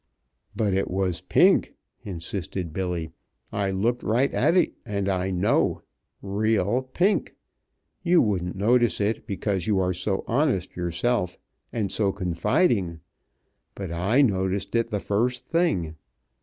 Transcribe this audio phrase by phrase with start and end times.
[0.55, 3.11] "But it was pink," insisted Billy.
[3.53, 5.83] "I looked right at it, and I know.
[6.23, 7.35] Real pink.
[8.01, 11.37] You wouldn't notice it, because you are so honest yourself,
[11.71, 12.99] and so confiding,
[13.75, 15.93] but I noticed it the first thing.